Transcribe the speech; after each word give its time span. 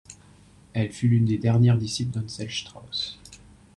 Elle 0.73 0.91
fut 0.91 1.07
l'une 1.09 1.25
des 1.25 1.37
dernières 1.37 1.77
disciples 1.77 2.09
d'Anselm 2.11 2.49
Strauss. 2.49 3.19